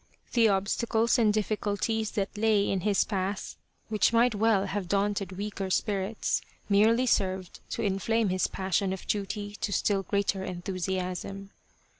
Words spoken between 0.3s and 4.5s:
The obstacles and difficulties that lay in his path, which might